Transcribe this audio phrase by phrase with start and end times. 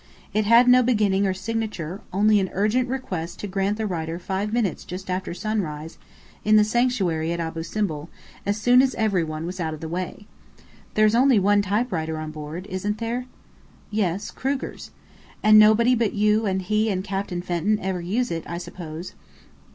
[0.33, 4.51] It had no beginning or signature, only an urgent request to grant the writer five
[4.51, 5.99] minutes just after sunrise,
[6.43, 8.09] in the sanctuary at Abu Simbel,
[8.43, 10.25] as soon as every one was out of the way.
[10.95, 13.27] There's only one typewriter on board, isn't there?"
[13.91, 14.89] "Yes, Kruger's."
[15.43, 19.13] "And nobody but you and he and Captain Fenton ever use it, I suppose?"